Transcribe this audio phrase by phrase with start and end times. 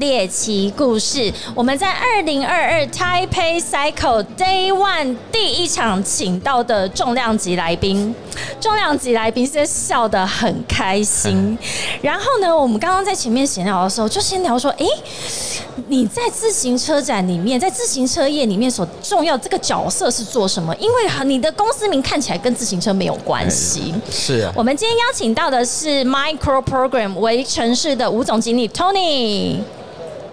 [0.00, 1.32] 猎奇故事。
[1.54, 8.12] 我们在二零二二 Taipei Cycle Day One 第一场请到的重量级来宾，
[8.58, 11.56] 重量级来宾是笑得很开心。
[12.00, 14.86] 然后呢，我们刚刚在前面闲聊的时候，就先聊说，哎，
[15.88, 20.74] 你在自行车展里面，在自行车业里面所重要这个角色是做什么？
[20.76, 23.94] 因为你的公司名看起来跟自行车没有关系。
[24.10, 29.58] 是啊，我们今天邀请到的是 Micro Program 为城市的吴总经理 Tony。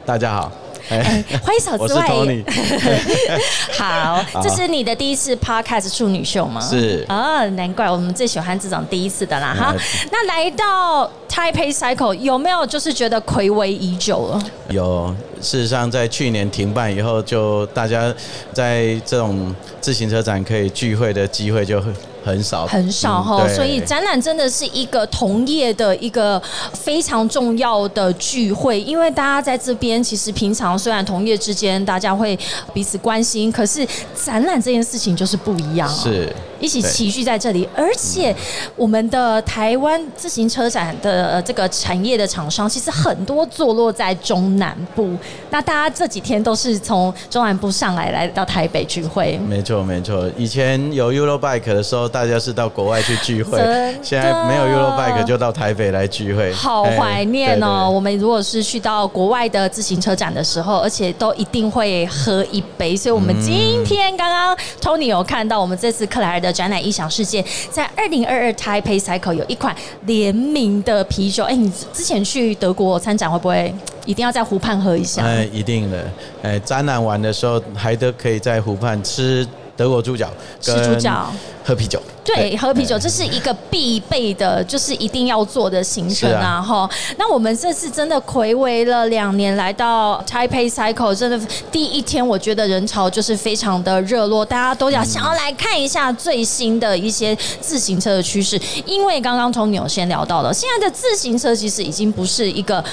[0.07, 0.49] 大家好。
[0.89, 2.07] 哎，欢迎小之外，
[3.77, 6.61] 好， 这是你的第一次 Podcast 处女秀吗？
[6.61, 9.79] 是啊，难怪我们最喜欢这种第一次的啦哈嗯。
[10.09, 14.41] 那来到 Taipei Cycle 有没有就是觉得暌违已久了？
[14.69, 15.15] 有。
[15.39, 18.11] 事实上，在去年停办以后，就大家
[18.51, 21.93] 在这种自行车展可以聚会的机会就很
[22.25, 26.41] 很少，很少哈、嗯所以展览真的是一个同业的一个
[26.73, 32.37] 非常重要的聚会，因为大家在这边其实平常虽然同业之间大家会
[32.73, 38.35] 彼此关心，可是展览这件事情就是不一样、哦，是一起齐聚在这里，而且
[38.75, 45.09] 我们的台湾自行车展的呃这个产业的厂商，其实很多坐落在中南部。
[45.49, 49.39] 那大家这几天都是从中南部上来，来到台北聚会。
[49.47, 50.29] 没错没错。
[50.37, 53.57] 以前有 Eurobike 的时候，大家是到国外去聚会，
[54.01, 57.89] 现在没有 Eurobike 就到台北来聚会，好哎怀念哦！
[57.89, 62.95] 我们如果是去到国外的自行车展的时候，而且都一定会喝一杯。
[62.95, 71.43] 所以，我们今天刚刚 Tony 有看到，我们这次克莱尔的展览异想世界，在二零二二 Taipei Cycle 有一款联名的啤酒。
[71.43, 73.73] 哎，你之前去德国参展会不会
[74.05, 75.23] 一定要在湖畔喝一下？
[75.23, 76.05] 哎，一定的。
[76.41, 81.31] 哎，展览完的时候，还得可以在湖畔吃德国猪脚，吃猪脚，
[81.67, 82.01] 喝啤酒。
[82.23, 86.61] 对，喝啤酒这是一个必备的，就是一定要做的行程啊！
[86.61, 91.39] 哈，那我们这次真的暌违了两年，来到 Taipei Cycle，真的
[91.71, 98.59] 第一天，我觉得人潮就是非常的热络，大家都要想要来看一下最新的一些自行车的趋势。
[98.85, 102.83] 因为刚刚 Tony 有先聊到了，现在的自行车其实已经不是一个。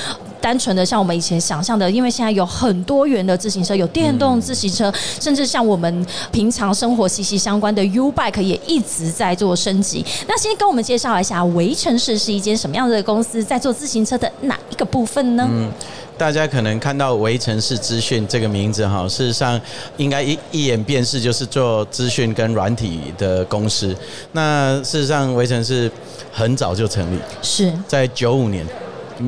[0.41, 10.05] 单纯的像我们以前想象的，因为现在有很多元的自行车，有电动自行车，甚至像我们平常生活息息相关的 U Bike 也一直在做升级。
[10.27, 15.47] 那先跟我们介绍一下围城市是一间什么样的公司，在做自行车的哪一个部分呢？
[15.51, 15.71] 嗯，
[16.17, 19.61] 大家可能看到围城市资讯这个名字哈，事实上
[19.97, 23.97] 应该一一眼辨识就是做资讯跟软体的公司。
[24.33, 25.91] 那事实上围城市
[26.33, 28.67] 很早就成立，是在九五年。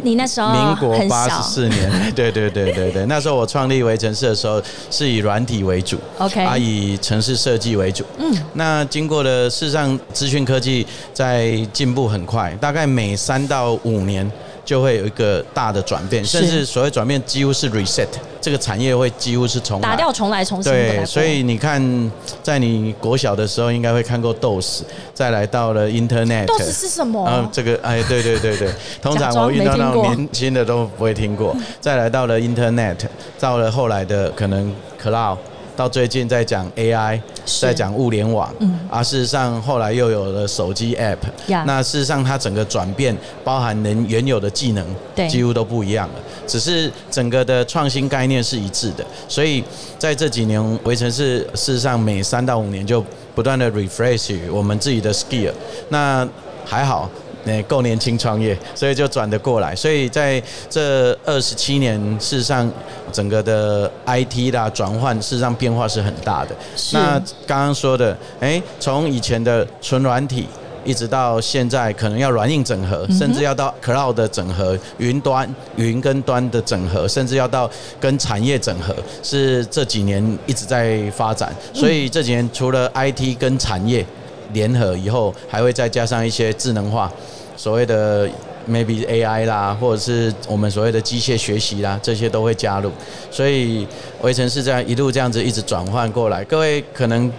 [0.03, 8.05] 你那时候民国八十四年， 对对对对对，那时候我创立围城市的时候，是以软体为主 OK 啊，以城市设计为主。
[8.19, 14.31] 嗯，那经过了，事实上资讯科技在进步很快，大概每三到五年。
[14.67, 18.09] 就会有一个大的转变，甚至所谓转变几乎是 reset，
[18.41, 22.13] 这个产业会几乎是重来打掉重来，重新对，所以你看，
[22.43, 24.83] 在你国小的时候，应该会看过 DOS，
[25.15, 26.47] 再来到了 Internet。
[26.47, 28.69] DOS 是什么嗯，这个哎，对对对对，
[29.01, 31.57] 通常我遇到那种年轻的都不会听过。
[31.81, 32.97] 再来到了 Internet，
[33.39, 35.39] 到了后来的可能 Cloud。
[35.77, 37.21] 到最近在讲 AI，
[37.61, 38.79] 在讲物联网，嗯。
[38.91, 41.65] 啊，事实上后来又有了手机 App，呀。
[41.67, 44.85] 那事实上它整个转变，包含人原有的技能，
[45.15, 45.29] 对。
[45.29, 46.15] 几乎都不一样了。
[46.47, 49.63] 只是整个的创新概念是一致的，所以
[49.99, 53.05] 在这几年，围城市事实上每三到五年就
[53.35, 55.53] 不断的 refresh 我们自己的 skill，
[55.91, 56.27] 那
[56.65, 57.11] 还好。
[57.47, 59.75] 诶，够年轻创业，所以就转得过来。
[59.75, 62.71] 所以在这二十七年，事实上
[63.13, 66.51] 整个的 IT 啦转换，事实上变化是很大的。
[66.93, 70.47] 那刚刚说的，哎，从以前的纯软体，
[70.85, 77.71] 一直到现在可能要软硬整合，甚至要到 cloud 的整合、云端、云跟端的整合，甚至要到
[78.01, 81.55] 跟产业整合，是这几年一直在发展。
[81.73, 84.05] 所以这几年除了 IT 跟产业
[84.53, 87.13] 联合以后，还会再加上一些智能化，
[87.57, 88.29] 所谓的
[88.69, 92.91] maybe AI 啦，或者是我们所谓的机械学习啦，这些都会加入。
[93.31, 93.87] 所以
[94.23, 97.33] 围城是这样一路这样子一直转换过来，各位可能。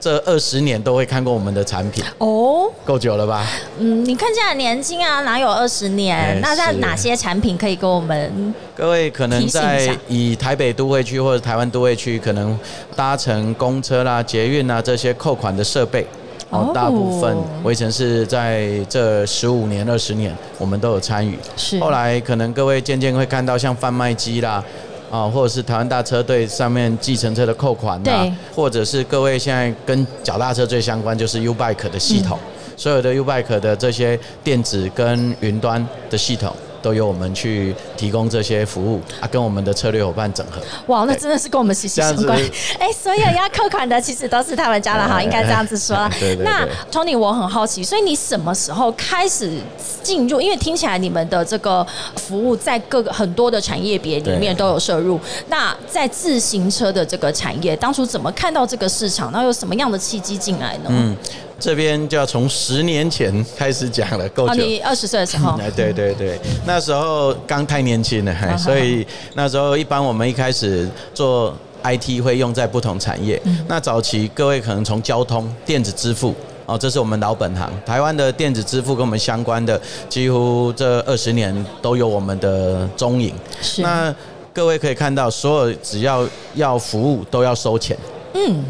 [0.00, 3.46] 这二十年都会看过我们的产品，哦，够久了吧？
[3.78, 6.16] 嗯，你看起来很年轻啊，哪有二十年？
[6.18, 8.52] 哎那在哪些产品可以跟我们？
[8.74, 12.58] 各位可能在以台北都会区或者台湾都会区，可能
[12.96, 16.04] 搭乘公车啦、捷运啦这些扣款的设备，
[16.52, 21.36] 哦哦，大部分围城是在这十五年、二十年，我们都有参与。
[21.56, 24.62] 是后来可能各位渐渐会看到像贩卖机啦。
[25.10, 32.38] 啊，或者是台湾大车队上面计程车的扣款呐，或者是各位现在跟脚踏车最相关就是 U Bike 的系统，
[32.78, 36.56] 所有的 U Bike 的这些电子跟云端的系统。
[36.82, 40.60] 都由我们去提供这些服务啊，跟我们的策略伙伴整合。
[40.88, 42.38] 哇，那真的是跟我们息息相关。
[42.78, 45.96] 哎，所有要扣款的其实都是他们家的哈， 应该这样子说。
[46.44, 49.58] 那 Tony，我很好奇，所以你什么时候开始
[50.02, 50.40] 进入？
[50.40, 51.86] 因为听起来你们的这个
[52.16, 55.20] 服务在各个很多的产业别里面都有摄入。
[55.48, 59.30] 那在自行车的这个产业，当初怎么看到这个市场？
[59.32, 60.88] 那有什么样的契机进来呢？
[60.88, 61.16] 嗯。
[61.62, 64.54] 这边就要从十年前开始讲了，够久。
[64.56, 65.56] 你二十岁的时候。
[65.62, 66.36] 哎，对对对，
[66.66, 73.40] 那时候刚太年轻了，所以那时候一般我们一开始做 IT 会用在不同产业。
[73.68, 76.34] 那早期各位可能从交通、电子支付
[76.66, 77.72] 哦，这是我们老本行。
[77.86, 83.32] 台湾的电子支付跟我们相关的，几乎这二十年都有我们的踪影。
[83.60, 83.82] 是。
[83.82, 84.12] 那
[84.52, 86.26] 各位可以看到，所有只要
[86.56, 87.96] 要服务都要收钱。
[88.34, 88.64] 嗯。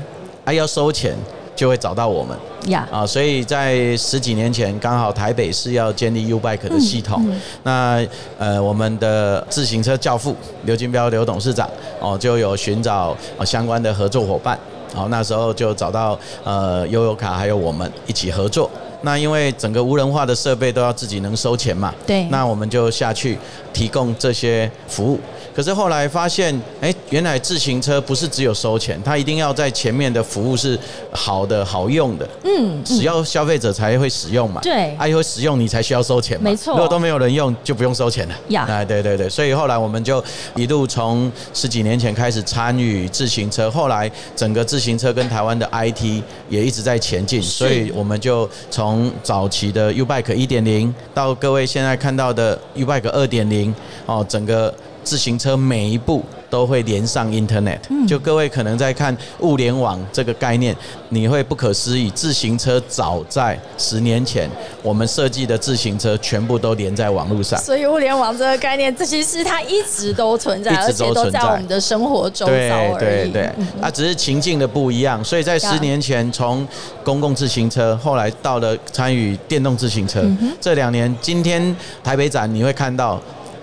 [0.45, 1.17] 啊，要收钱
[1.55, 2.37] 就会找到我们。
[2.71, 7.25] 呀啊，所以在十几年前，刚好台北市要建立 U Bike 的系统，
[7.65, 8.01] 那
[8.39, 11.69] 呃，我们的自行车教父刘金彪刘董事长
[12.01, 14.57] 哦，就有寻找相关的合作伙伴，
[14.95, 18.71] 好，那时候就找到呃悠游卡还有我们一起合作。
[19.05, 23.37] 那因为整个无人化的设备都要自己能收钱嘛，对，那我们就下去
[23.73, 25.19] 提供这些服务。
[25.55, 30.79] 可是后来发现，哎，原来自行车不是只有收钱，它一定要在前面的服务是
[31.11, 32.29] 好的、好用的。
[32.45, 34.61] 嗯，只要消费者才会使用嘛。
[34.63, 36.45] 对，啊，会使用你才需要收钱嘛。
[36.45, 38.35] 没错，如果都没有人用，就不用收钱了。
[38.49, 40.23] 呀，哎，对对对，所以后来我们就
[40.57, 53.75] 一路从十几年前开始参与自行车，后来整个自行车跟台湾的 IT 也一直在前进，所以我们就从早期的 U Bike 一点零到各位现在看到的 U Bike 二点零，
[54.07, 54.73] 哦，整个。
[55.05, 60.77] 自行车每一步都会连上 Internet，就各位可能在看物联网这个概念，
[61.09, 62.11] 你会不可思议。
[62.11, 64.49] 自行车早在十年前，
[64.83, 67.59] 我们设计的自行车全部都连在网络上。
[67.61, 72.47] 所以物联网这个概念，这其实它一直都存在，而且都在我们的生活中。
[72.47, 73.51] 对对对，
[73.81, 75.25] 它只是情境的不一样。
[75.25, 76.67] 所以在十年前，从
[77.03, 80.23] 公共自行车，后来到了参与电动自行车，
[80.61, 83.21] 这两年，今天台北展你会看到。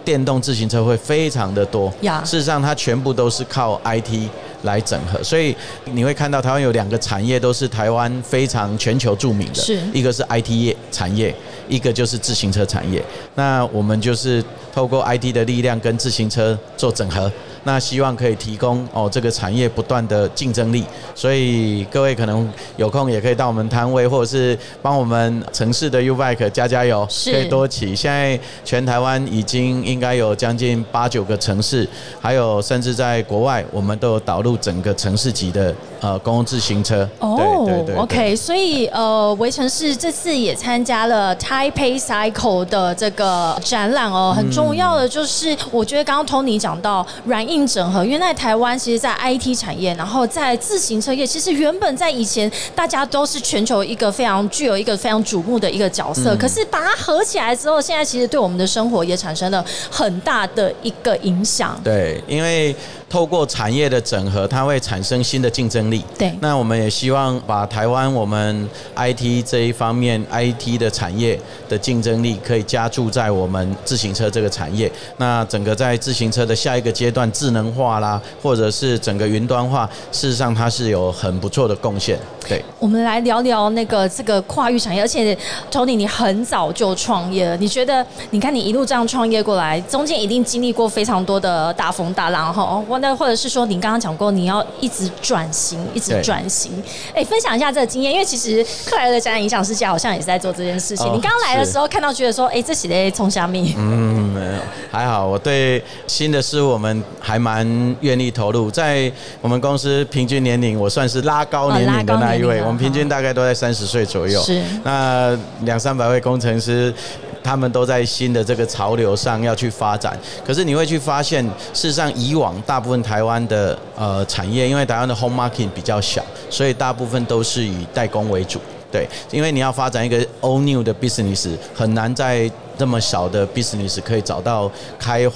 [0.09, 1.93] 电动自行车会非常的多，
[2.25, 4.27] 事实上它全部都是靠 IT
[4.63, 9.79] 来整合，所以你会看到台湾有两个产业都是台湾非常全球著名的，是。
[9.93, 11.35] 一个是 IT 业产业，
[11.69, 13.01] 一个就是自行车产业。
[13.35, 14.43] 那我们就是
[14.73, 17.31] 透过 IT 的力量跟自行车做整合。
[17.65, 27.93] 那希望可以提供哦，这个产业不断的竞争力，所以各位可能有空也可以到我们摊位，或者是帮我们城市的 U Bike 加加油，可以多起。
[27.93, 31.87] 现在全台湾已经应该有将近八九个城市，
[32.21, 37.07] 还有甚至在国外，我们都有导入整个城市级的呃公共自行车。
[37.19, 44.33] 哦，对对 OK，所以呃，围城市这次也参加了 Taipei Cycle 的这个展览哦。
[44.33, 47.49] 很重要的就是，我觉得刚刚 Tony 讲到软。
[47.49, 56.35] 硬整合，因为在台湾，其实，在 IT 产业，然后在自行车业，其实原本在以前，大家都是全球一个非常具有一个非常瞩目的一个角色。
[56.37, 61.81] 可是把它合起来之后，现在其实对我们的生活也产生了很大的一个影响。
[61.83, 62.75] 对，因为。
[63.09, 66.05] 透过产业的整合，它会产生新的竞争力。
[66.17, 74.91] 对，那我们也希望把台湾我们 IT 这一方面 IT 的产业的竞争力可以加注在我们自行车这个产业。
[75.17, 82.19] 那整个在自行车的下一个阶段，智能化啦，或者是整个云端化，事实上它是有很不错的贡献。
[82.47, 85.37] 对，我们来聊聊那个这个跨域产业，而且
[85.71, 88.05] Tony 你很早就创业了，你觉得？
[88.31, 92.83] 你看你一路这样创业过来，中间一定经历过非常多的大风大浪哈。
[92.99, 96.71] 那或者是说，您刚刚讲过，你要一直转型，一直转型。
[97.13, 101.05] 哎，分享一下这个经验，因为其实克莱的家影响世界好像也是在做这件事情。
[101.07, 103.73] 你刚刚来的时候看到，觉得说，哎，这写的冲虾米？
[103.77, 105.25] 嗯，没有，还好。
[105.25, 107.65] 我对新的事物，我们还蛮
[108.01, 108.69] 愿意投入。
[108.69, 112.61] 在我们公司平均年龄，我算是拉高年龄的那一位。
[112.61, 114.41] 我们平均大概都在三十岁左右。
[114.41, 114.61] 是。
[114.83, 116.93] 那两三百位工程师。
[117.43, 121.43] 他们都在新的这个潮流上要去发展，可是你会去发现，
[121.73, 128.59] 事实上以往大部分台湾的呃产业，因为台湾的 home market 比较小，所以大部分都是以代工为主。
[128.91, 135.29] 对，因为你要发展一个 all new 的 business，很难在这么小的 business 可以找到开。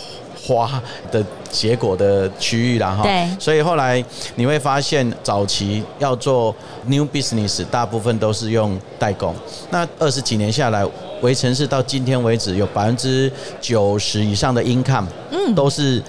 [0.46, 0.70] 花
[1.10, 3.08] 的结果的区域然后，
[3.40, 4.04] 所以后来
[4.36, 6.54] 你会发现，早期要做
[6.88, 9.34] new business，大部分都是用代工。
[9.70, 10.86] 那二十几年下来，
[11.24, 16.04] 围城市到今天为止，有百分之九十以上的 income，嗯，都是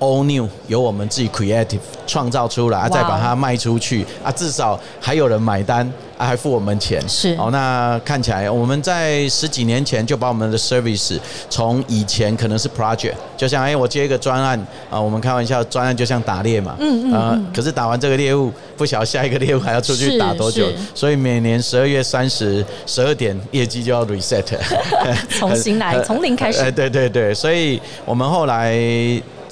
[0.00, 7.00] all new 由我们自己 creative 创造出来，再把它卖出去啊，至少还有人买单啊，还付我们钱。
[7.08, 7.34] 是。
[7.38, 11.18] 哦，那看起来我们在十几年前就把我们的 service
[11.50, 14.58] 从以前可能是 project，就像哎，我接一个专案
[14.90, 24.44] 啊，我们开玩笑，专案就像打猎嘛，嗯嗯，可是打完这个猎物，不晓得下一个猎物还要出去打多久，所以每年十二月三十十二点业绩就要 reset，
[25.30, 26.60] 重新来， 从零开始。
[26.60, 28.76] 哎，对对对，所以我们后来。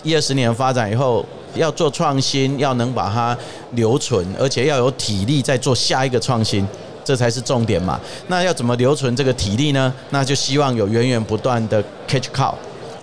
[0.05, 3.37] 一二十年发展以后，要做创新，要能把它
[3.73, 6.67] 留存，而且要有体力再做下一个创新，
[7.03, 7.99] 这才是重点嘛。
[8.29, 9.93] 那要怎么留存这个体力呢？
[10.11, 12.55] 那就希望有源源不断的 catch cow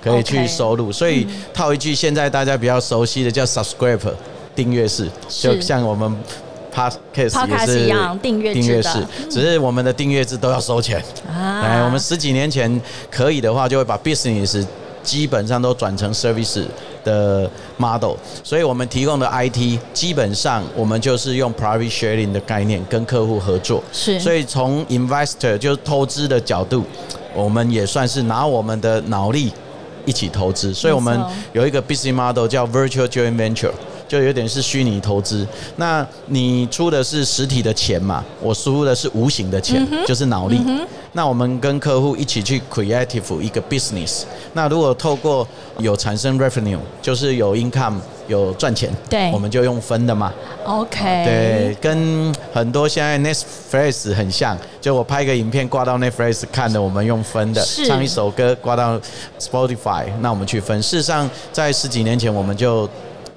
[0.01, 0.91] 可以去收入。
[0.91, 3.99] 所以套一句现在大家比较熟悉的叫 subscribe
[4.55, 6.15] 订阅式，就像我们
[6.73, 11.03] podcast 也是一样订阅订阅式，只是我们的订阅制都要收钱。
[11.27, 14.65] 哎，我们十几年前可以的话，就会把 business
[15.03, 16.65] 基本上都转成 service。
[17.03, 26.83] 的 model，所以我们提供的 IT 基本上我们就是用 private sharing 的概念跟客户合作，是，所以从 investor 就是投资的角度，
[27.33, 29.51] 我们也算是拿我们的脑力
[30.05, 31.19] 一起投资，所以我们
[31.53, 33.71] 有一个 business model 叫 virtual joint venture。
[34.11, 38.21] 就有点是虚拟投资，那你出的是实体的钱嘛？
[38.41, 40.59] 我输的是无形的钱，就是脑力。
[41.13, 44.23] 那我们跟客户一起去 creative 一个 business。
[44.51, 50.33] 那如果透过有产生 revenue，就是有 income 有赚钱，对，我们就用分的嘛。
[50.65, 50.99] OK。
[50.99, 58.99] 对，跟很多现在 Netflix 很像，就我拍个影片挂到 Netflix 看的，我们用分的；唱一首歌挂到
[59.39, 60.81] Spotify，那我们去分。
[60.81, 62.89] 事实上，在十几年前我们就。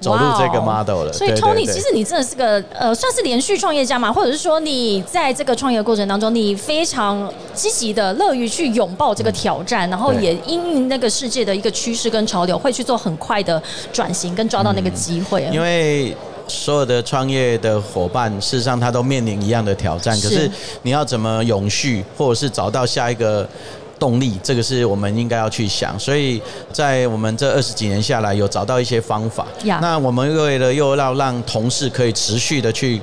[0.05, 13.59] 走入这个 model 了，所以 Tony，其实你真的是个呃，算是连续创业家嘛，或者是说你在这个创业过程当中，你非常积极的、乐于去拥抱这个挑战，然后也因应那个世界的一个趋势跟潮流，会去做很快的
[13.91, 15.49] 转型，跟抓到那个机会。
[15.51, 16.15] 因为
[16.47, 20.47] 所有的创业的伙伴，事实上他都面临一样的挑战，可是
[20.83, 23.49] 你要怎么永续，或者是找到下一个。
[23.97, 25.97] 动力，这个是我们应该要去想。
[25.99, 29.47] 所以在我们这二十几年下来，有找到一些方法。
[29.81, 33.01] 那我们为了又要让同事可以持续的去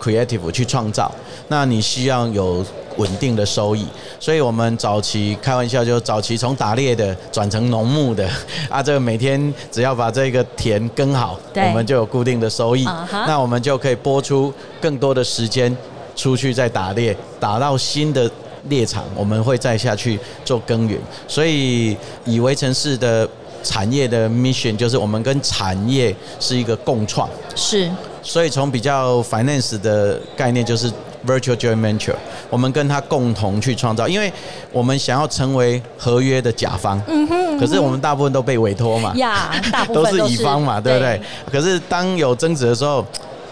[0.00, 1.10] creative 去创造，
[1.48, 2.64] 那你需要有
[2.98, 3.86] 稳定的收益。
[4.20, 8.28] 所以我们早期开玩笑，就早期从打猎的转成农牧的
[8.68, 12.84] 啊，这个每天只要把这个田耕好，我们就有固定的收益。
[13.10, 15.74] 那我们就可以播出更多的时间
[16.14, 18.30] 出去再打猎，打到新的。
[18.68, 23.28] 猎场，我们会再下去做耕耘，所以以围城市的
[23.62, 27.90] 产业的 mission 就是我们跟产业是一个共创，是，
[28.22, 30.90] 所以从比较 finance 的概念就是
[31.26, 32.14] virtual joint venture，
[32.50, 34.32] 我们跟他共同去创造，因为
[34.72, 41.20] 我们想要成为合约的甲方，嗯哼，可是我们大部分都被委托嘛，呀，大部分都是 乙方嘛，对不对？
[41.50, 43.04] 可是当有争执的时候，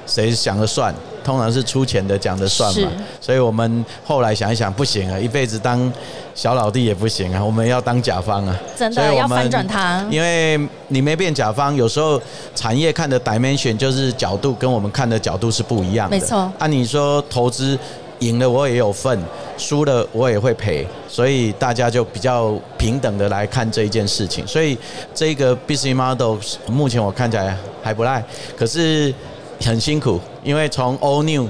[0.06, 0.94] 谁想了算？
[1.24, 2.88] 通常是出钱的讲的算嘛，
[3.20, 5.92] 所以我们后来想一想，不行啊，一辈子当
[6.34, 10.06] 小老弟也不行啊，我们要当甲方啊，真的要翻转它。
[10.10, 12.20] 因为你没变甲方，有时候
[12.54, 16.16] 产业看的 dimension 就是角度跟我们看的角度是不一样的。
[16.16, 16.50] 没错。
[16.58, 17.78] 按你说投资
[18.20, 19.18] 赢了我也有份，
[19.58, 24.46] 输了我也会赔，所以大家就比较平等的来看这一件事情。
[24.46, 24.76] 所以
[25.14, 26.36] 这个 business model
[26.66, 28.24] 目前我看起来还不赖，
[28.56, 29.14] 可是。
[29.62, 31.48] 很辛苦，因为从 all new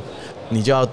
[0.48, 0.86] 你就要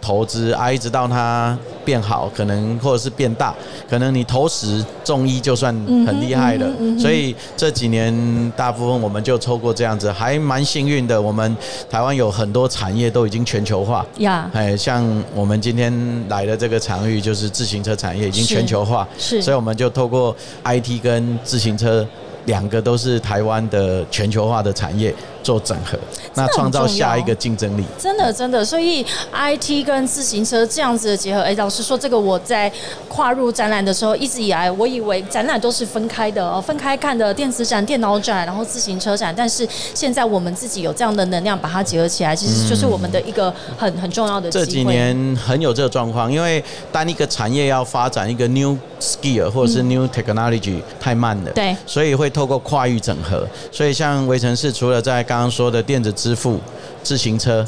[0.00, 3.54] 投资啊，一直到它变好，可能或者是变大，
[3.88, 5.74] 可能你投十中一就算
[6.06, 6.66] 很厉害了。
[6.98, 11.20] 所以这几年大部分我们就抽过这样子，还蛮幸运的。
[11.20, 11.56] 我们
[11.88, 15.02] 台湾有很多产业都已经全球化，呀，哎，像
[15.34, 15.90] 我们今天
[16.28, 22.06] 来的这个场域就是自行车产业已经全球化，是，所以我们就透过 IT 跟自行车
[22.44, 25.14] 两个都是台湾的全球化的产业。
[25.44, 25.96] 做整合，
[26.34, 27.84] 那创造下一个竞争力。
[27.96, 32.72] 真的，真的，所以 IT 跟自行车这样子的结合，哎，老实说，这个我在
[33.08, 39.32] 跨入展览的时候，一直以来我以为展览都是分开的哦，分开看的电子展、电脑展，然后自行车展。
[39.36, 44.50] 但是现在我们自己有这样的能量，把它结合起来，其实就是我们的一个很很重要的。
[44.50, 53.46] 这几年很有这个状况，因为当一个产业要发展一个 new skill 或者是 new technology 太慢了，对，所以会透过跨域整合。
[53.70, 56.60] 所以像围城市，除了在刚刚刚说的电子支付、
[57.02, 57.66] 自行车，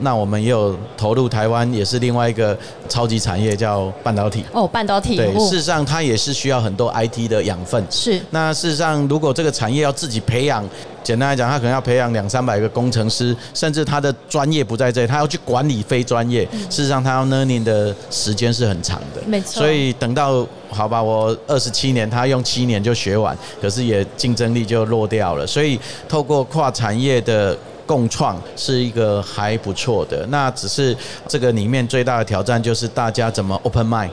[0.00, 2.54] 那我们也有投入台湾，也是另外一个
[2.90, 4.44] 超级产业，叫半导体。
[4.52, 5.16] 哦，半导体。
[5.16, 7.82] 对，事实上它也是需要很多 IT 的养分。
[7.88, 8.20] 是。
[8.28, 10.62] 那事实上，如果这个产业要自己培养，
[11.02, 16.44] 简单来讲，它可能要培养两三百个工程师，甚至他的专业不在这里，他要去管理非专业。
[16.68, 19.22] 事实上，他要 learning 的时间是很长的。
[19.26, 19.62] 没错。
[19.62, 20.46] 所以等到
[20.76, 25.46] 好吧，我二十七年，他用七年就学完，可是也竞争力就落掉了。
[25.46, 27.56] 所以透过跨产业的
[27.86, 30.26] 共创是一个还不错的。
[30.26, 30.94] 那只是
[31.26, 34.10] 这个里面最大的挑战就是大家怎么 open mind。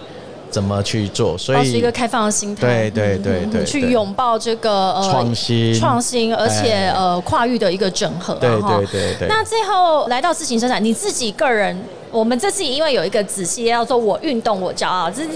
[0.54, 1.36] 怎么去做？
[1.36, 8.36] 所以是一个开放的心态，对对对对，去拥抱这个呃创新创新，而且呃跨域的一个整合。
[8.36, 9.28] 对对对对。
[9.28, 11.76] 那最后来到自行车展，你自己个人，
[12.14, 15.30] 我们这次因为有一个子系要做我运动我骄傲，这是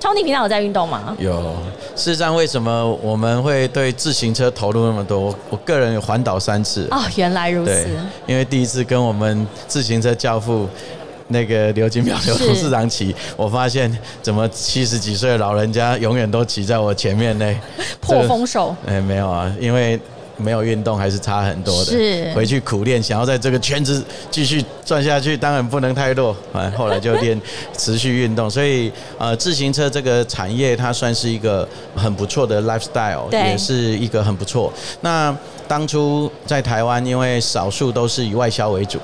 [0.00, 1.14] Tony 平常有在运动吗？
[1.18, 1.54] 有。
[1.94, 5.32] 事实上，为什么我们会对自行车投入那么多？
[5.50, 6.88] 我个人有环岛三次。
[6.90, 7.86] 哦，原来如此。
[8.26, 10.66] 因为第一次跟我们自行车教父。
[11.28, 13.90] 那个刘金表刘董事长骑，我发现
[14.20, 17.60] 怎么七十几岁的老人家永远都骑在我前面呢？
[17.98, 18.76] 破风手？
[18.86, 19.98] 哎，没有啊，因为
[20.36, 21.92] 没有运动还是差很多的。
[21.92, 26.36] 是回去苦练，想要在这个圈子继续转下去，当然不能太弱。
[26.52, 27.40] 啊，后来就练
[27.76, 34.72] 持续运动，所以呃，自行车这个产业它算是一个很不错的 lifestyle，也是一个很不错。
[35.00, 35.36] 那
[35.66, 38.98] 当初在台湾，因为少数都是以外销为主。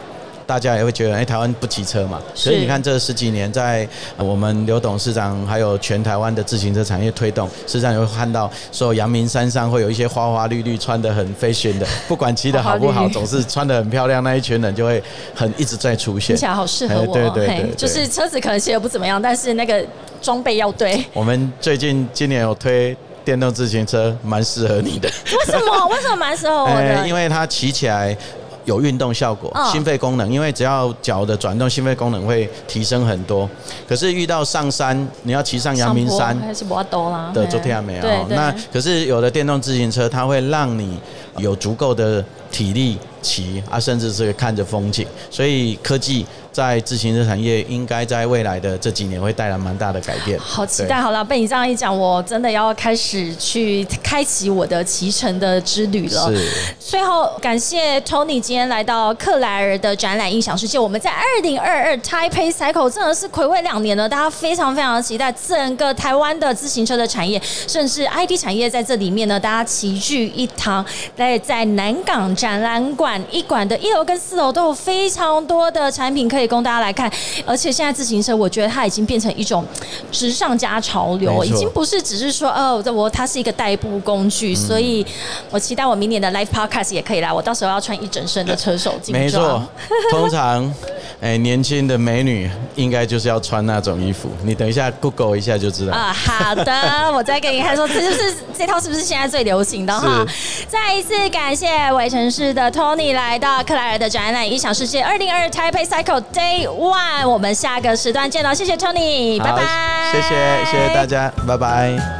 [0.50, 2.20] 大家也会觉得，哎，台湾不骑车嘛？
[2.34, 15.00] 所以你看，这十几年在我们刘董事长还有全台湾的自行车产业推动，实际上也会看到，说阳明山上会有一些花花绿绿、穿的很 fashion 的， 不管骑的好不好，总是穿的很漂亮，那一群人就会
[15.36, 16.34] 很一直在出现。
[16.34, 19.86] 听起来好适合我，对对对，就是车子可能骑的不怎么样，但是那个
[20.20, 21.04] 装备要对。
[21.12, 25.08] 我们最近今年有推电动自行车，蛮适合你的。
[25.08, 25.86] 为什么？
[25.86, 27.06] 为什么蛮适合我的？
[27.06, 28.16] 因为它骑起来。
[28.64, 33.48] 有运动效果，心肺功能，因为只要脚的转动，心肺功能会提升很多。
[33.88, 37.30] 可是遇到上山，你要骑上阳明山，还是不多啦。
[37.34, 38.02] 的昨天还没有。
[38.28, 40.98] 那可是有的电动自行车，它会让你
[41.36, 45.06] 有足够的体力骑啊，甚至是看着风景。
[45.30, 46.26] 所以科技。
[46.52, 50.38] 在自行车产业，应该在未来的这几年会带来蛮大的改变。
[50.38, 51.00] 好期待！
[51.00, 56.32] 好了，被你这样一讲，我真的要开始去开启我的骑乘的之旅了。
[56.32, 56.50] 是。
[56.78, 60.76] 最后，感谢 Tony 今天来到克莱尔的展览音响世界。
[60.76, 70.84] 我们在二零二二 Taipei Cycle 真的是暌违两年了，大家非常非常的期待整个台湾的自行车的产业，甚至 IT 产业在这里面呢，大家齐聚一堂。
[71.16, 76.39] 在在南港展览馆一馆的一楼跟四楼都有非常多的产品可以。
[76.40, 77.10] 可以供大家来看，
[77.44, 79.62] 而且现在自行车，我觉得它已经变成一种
[80.10, 85.04] 时尚加潮流，已经不是只是说哦，这我它是一个代步工具，所以
[85.50, 89.62] 我期待我明年的 Live Podcast 也可以来，我到时候要穿一整身的车手精没错，
[90.10, 90.72] 通常
[91.20, 96.10] 哎年轻的美女应该就是要穿那种衣服，你等一下 Google 一下就知道啊。
[96.10, 96.72] 好的，
[97.12, 100.24] 我再给你看说，这就是这套是不是现在最流行的哈？
[100.66, 106.22] 再一次感谢伟城市的 Tony 来到克莱尔的展览，音响世界二零二 Taipei Cycle。
[106.32, 112.19] Day One，我们下个时段见了，谢谢 Tony，拜拜，谢谢谢谢大家，拜拜。